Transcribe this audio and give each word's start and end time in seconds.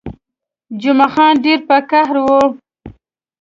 جمعه 0.81 1.07
خان 1.13 1.33
ډېر 1.43 1.59
په 1.67 1.77
قهر 1.89 2.15
وو. 2.25 2.41